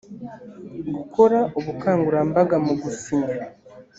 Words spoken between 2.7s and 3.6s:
gusinya